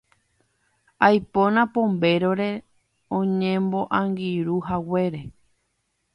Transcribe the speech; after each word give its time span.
Aipóna 1.07 1.61
Pombérore 1.73 2.51
oñemoangirũhaguére. 3.19 5.21